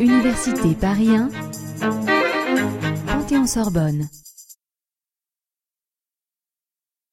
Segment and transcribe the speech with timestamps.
[0.00, 1.28] Université Paris 1,
[3.06, 4.08] Panthéon-Sorbonne.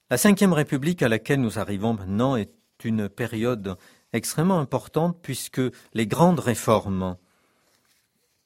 [0.09, 2.51] La Ve République à laquelle nous arrivons maintenant est
[2.83, 3.77] une période
[4.13, 5.61] extrêmement importante puisque
[5.93, 7.17] les grandes réformes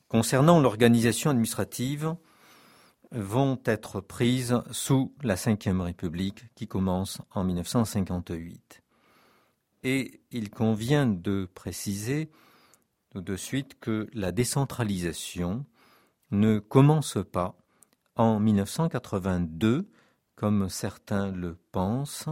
[0.07, 2.15] concernant l'organisation administrative
[3.11, 8.84] vont être prises sous la Ve République qui commence en 1958.
[9.85, 12.31] Et il convient de préciser
[13.11, 15.63] tout de suite que la décentralisation
[16.31, 17.55] ne commence pas
[18.15, 19.87] en 1982
[20.35, 22.29] comme certains le pensent,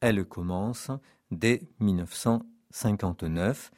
[0.00, 0.90] elle commence
[1.30, 3.70] dès 1959,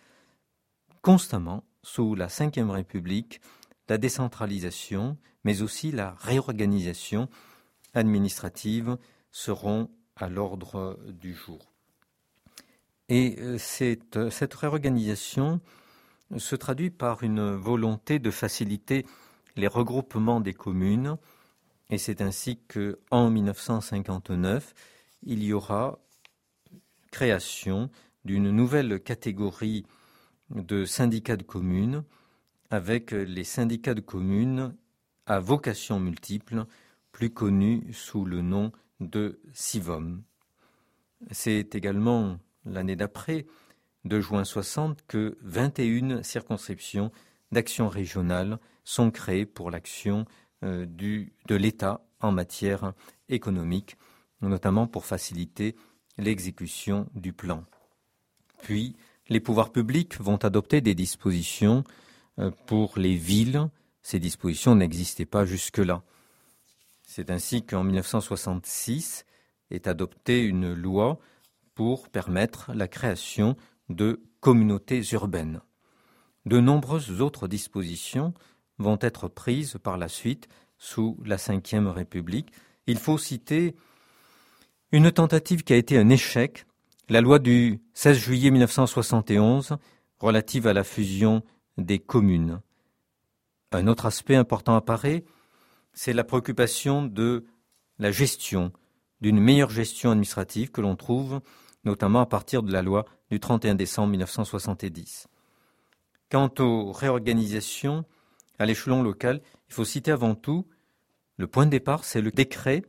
[1.00, 3.40] constamment sous la Ve République,
[3.88, 7.28] la décentralisation, mais aussi la réorganisation
[7.94, 8.98] administrative
[9.30, 11.73] seront à l'ordre du jour.
[13.08, 15.60] Et euh, cette, cette, réorganisation
[16.36, 19.04] se traduit par une volonté de faciliter
[19.56, 21.18] les regroupements des communes,
[21.90, 24.74] et c'est ainsi qu'en 1959,
[25.24, 25.98] il y aura
[27.10, 27.90] création
[28.24, 29.86] d'une nouvelle catégorie
[30.50, 32.04] de syndicats de communes
[32.70, 34.74] avec les syndicats de communes
[35.26, 36.64] à vocation multiple,
[37.12, 40.22] plus connus sous le nom de SIVOM.
[41.30, 43.46] C'est également l'année d'après,
[44.04, 47.10] de juin 60, que 21 circonscriptions
[47.52, 50.26] d'action régionale sont créées pour l'action
[50.62, 52.92] euh, de l'État en matière
[53.28, 53.96] économique,
[54.40, 55.74] notamment pour faciliter
[56.18, 57.64] l'exécution du plan.
[58.62, 58.96] Puis,
[59.28, 61.84] les pouvoirs publics vont adopter des dispositions
[62.38, 63.68] euh, pour les villes.
[64.02, 66.02] Ces dispositions n'existaient pas jusque-là.
[67.02, 69.24] C'est ainsi qu'en 1966
[69.70, 71.18] est adoptée une loi
[71.74, 73.56] pour permettre la création
[73.88, 75.60] de communautés urbaines.
[76.46, 78.34] De nombreuses autres dispositions
[78.78, 80.48] vont être prises par la suite
[80.78, 82.52] sous la Ve République.
[82.86, 83.74] Il faut citer
[84.92, 86.66] une tentative qui a été un échec,
[87.08, 89.76] la loi du 16 juillet 1971
[90.18, 91.42] relative à la fusion
[91.78, 92.60] des communes.
[93.72, 95.24] Un autre aspect important apparaît,
[95.92, 97.44] c'est la préoccupation de
[97.98, 98.72] la gestion,
[99.24, 101.40] d'une meilleure gestion administrative que l'on trouve
[101.84, 105.28] notamment à partir de la loi du 31 décembre 1970.
[106.30, 108.04] Quant aux réorganisations
[108.58, 109.40] à l'échelon local,
[109.70, 110.68] il faut citer avant tout
[111.38, 112.82] le point de départ, c'est le décret,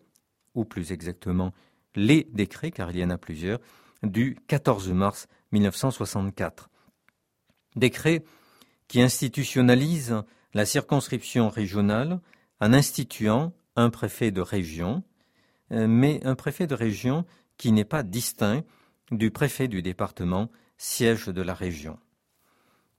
[0.56, 1.54] ou plus exactement
[1.96, 3.60] les décrets, car il y en a plusieurs,
[4.04, 6.70] du 14 mars 1964.
[7.78, 8.26] Décret
[8.90, 10.22] qui institutionnalise
[10.54, 12.20] la circonscription régionale
[12.60, 15.02] en instituant un préfet de région,
[15.70, 17.26] mais un préfet de région
[17.58, 18.64] qui n'est pas distinct
[19.12, 22.00] du préfet du département, siège de la région.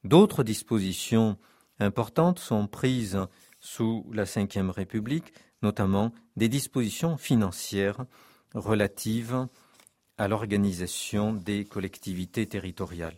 [0.05, 1.37] D'autres dispositions
[1.79, 3.19] importantes sont prises
[3.61, 5.33] sous la Ve République,
[5.63, 8.05] notamment des dispositions financières
[8.55, 9.49] relatives
[10.19, 13.17] à l'organisation des collectivités territoriales.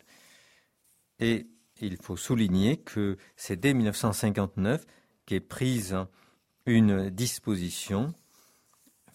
[1.20, 1.46] Et
[1.80, 4.84] il faut souligner que c'est dès 1959
[5.26, 5.96] qu'est prise
[6.66, 8.14] une disposition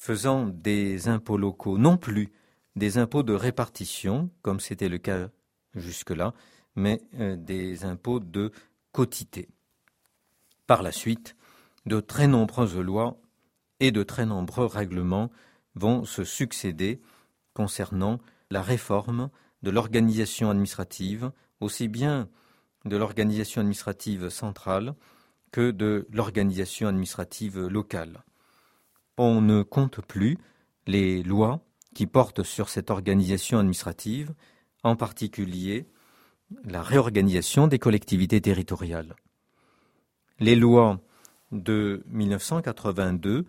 [0.03, 2.33] faisant des impôts locaux non plus
[2.75, 5.29] des impôts de répartition, comme c'était le cas
[5.75, 6.33] jusque-là,
[6.75, 8.51] mais euh, des impôts de
[8.91, 9.47] quotité.
[10.67, 11.37] Par la suite,
[11.85, 13.17] de très nombreuses lois
[13.79, 15.31] et de très nombreux règlements
[15.75, 17.01] vont se succéder
[17.53, 18.19] concernant
[18.51, 19.29] la réforme
[19.61, 21.31] de l'organisation administrative,
[21.61, 22.27] aussi bien
[22.83, 24.95] de l'organisation administrative centrale
[25.53, 28.21] que de l'organisation administrative locale.
[29.17, 30.37] On ne compte plus
[30.87, 31.61] les lois
[31.93, 34.33] qui portent sur cette organisation administrative,
[34.83, 35.87] en particulier
[36.65, 39.15] la réorganisation des collectivités territoriales.
[40.39, 40.99] Les lois
[41.51, 43.45] de 1982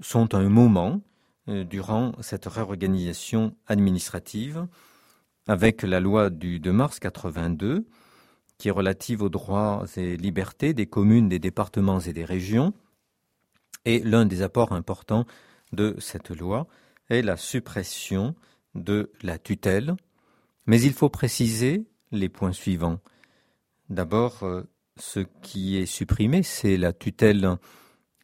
[0.00, 1.00] sont un moment
[1.48, 4.66] euh, durant cette réorganisation administrative,
[5.48, 7.86] avec la loi du 2 mars 82,
[8.58, 12.74] qui est relative aux droits et libertés des communes, des départements et des régions.
[13.86, 15.24] Et l'un des apports importants
[15.72, 16.66] de cette loi
[17.08, 18.34] est la suppression
[18.74, 19.96] de la tutelle.
[20.66, 22.98] Mais il faut préciser les points suivants.
[23.88, 24.64] D'abord, euh,
[24.96, 27.56] ce qui est supprimé, c'est la tutelle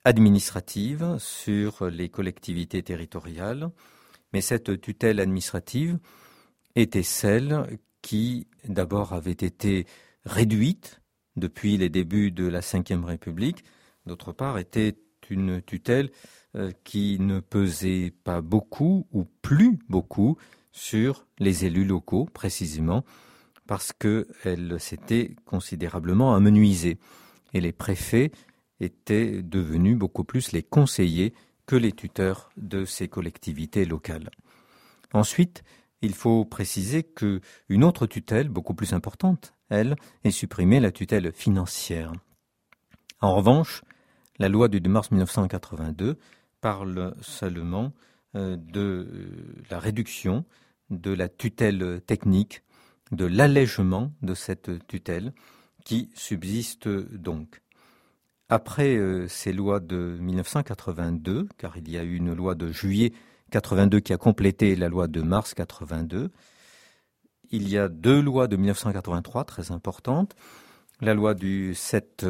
[0.05, 3.71] administrative sur les collectivités territoriales,
[4.33, 5.99] mais cette tutelle administrative
[6.75, 9.87] était celle qui d'abord avait été
[10.25, 11.01] réduite
[11.37, 13.65] depuis les débuts de la Ve République,
[14.07, 14.97] d'autre part était
[15.33, 16.11] une tutelle
[16.55, 20.37] euh, qui ne pesait pas beaucoup ou plus beaucoup
[20.71, 23.05] sur les élus locaux précisément,
[23.67, 26.99] parce qu'elle s'était considérablement amenuisée
[27.53, 28.33] et les préfets
[28.81, 31.35] étaient devenus beaucoup plus les conseillers
[31.67, 34.31] que les tuteurs de ces collectivités locales.
[35.13, 35.63] Ensuite,
[36.01, 41.33] il faut préciser que une autre tutelle, beaucoup plus importante, elle, est supprimée, la tutelle
[41.33, 42.13] financière.
[43.21, 43.83] En revanche,
[44.43, 46.19] la loi du 2 mars 1982
[46.61, 47.93] parle seulement
[48.35, 49.07] euh, de
[49.71, 50.45] la réduction
[50.91, 52.65] de la tutelle technique,
[53.13, 55.33] de l'allègement de cette tutelle
[55.85, 57.63] qui subsiste donc.
[58.49, 63.13] Après euh, ces lois de 1982, car il y a eu une loi de juillet
[63.53, 66.33] 82 qui a complété la loi de mars 82.
[67.53, 70.35] Il y a deux lois de 1983 très importantes.
[71.01, 72.27] La loi du 7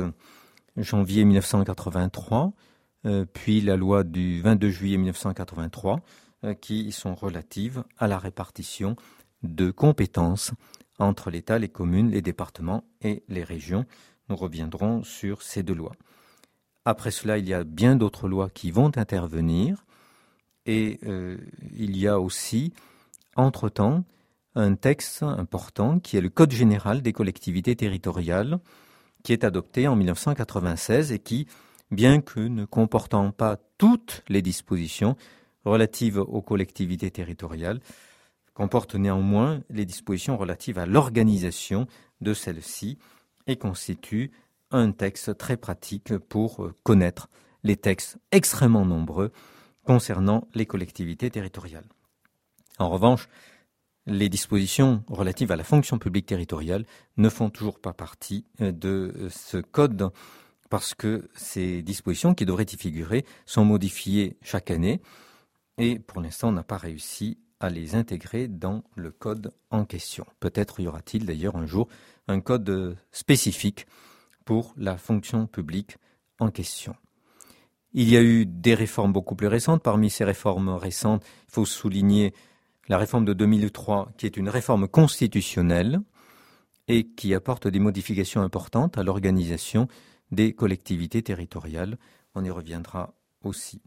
[0.76, 2.52] janvier 1983,
[3.04, 6.00] euh, puis la loi du 22 juillet 1983,
[6.44, 8.96] euh, qui sont relatives à la répartition
[9.42, 10.52] de compétences
[10.98, 13.86] entre l'État, les communes, les départements et les régions.
[14.28, 15.92] Nous reviendrons sur ces deux lois.
[16.84, 19.84] Après cela, il y a bien d'autres lois qui vont intervenir.
[20.66, 21.38] Et euh,
[21.76, 22.72] il y a aussi,
[23.36, 24.04] entre-temps,
[24.54, 28.58] un texte important qui est le Code général des collectivités territoriales,
[29.22, 31.46] qui est adopté en 1996 et qui,
[31.90, 35.16] bien que ne comportant pas toutes les dispositions
[35.64, 37.80] relatives aux collectivités territoriales,
[38.54, 41.86] comporte néanmoins les dispositions relatives à l'organisation
[42.20, 42.98] de celles-ci
[43.46, 44.30] et constitue
[44.70, 47.28] un texte très pratique pour connaître
[47.62, 49.32] les textes extrêmement nombreux
[49.84, 51.88] concernant les collectivités territoriales.
[52.78, 53.28] En revanche,
[54.06, 56.84] les dispositions relatives à la fonction publique territoriale
[57.16, 60.10] ne font toujours pas partie euh, de ce code
[60.70, 65.00] parce que ces dispositions qui devraient y figurer sont modifiées chaque année
[65.78, 70.26] et pour l'instant on n'a pas réussi à les intégrer dans le code en question.
[70.40, 71.88] Peut-être y aura-t-il d'ailleurs un jour
[72.26, 73.86] un code spécifique
[74.44, 75.96] pour la fonction publique
[76.40, 76.94] en question.
[77.92, 79.82] Il y a eu des réformes beaucoup plus récentes.
[79.82, 82.32] Parmi ces réformes récentes, il faut souligner
[82.88, 86.00] la réforme de 2003, qui est une réforme constitutionnelle
[86.88, 89.88] et qui apporte des modifications importantes à l'organisation
[90.30, 91.98] des collectivités territoriales.
[92.34, 93.80] On y reviendra aussi.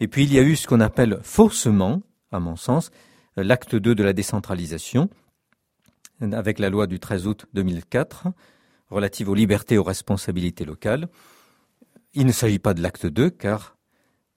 [0.00, 2.02] Et puis il y a eu ce qu'on appelle faussement,
[2.32, 2.90] à mon sens,
[3.36, 5.08] l'acte 2 de la décentralisation,
[6.20, 8.28] avec la loi du 13 août 2004
[8.90, 11.08] relative aux libertés et aux responsabilités locales,
[12.12, 13.73] il ne s'agit pas de l'acte 2, car,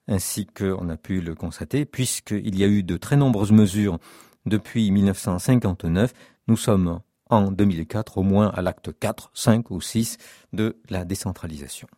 [0.08, 3.98] ainsi qu'on a pu le constater, puisqu'il y a eu de très nombreuses mesures
[4.46, 6.12] depuis 1959,
[6.48, 7.00] nous sommes
[7.30, 10.16] en 2004 au moins à l'acte 4, 5 ou 6
[10.52, 11.88] de la décentralisation.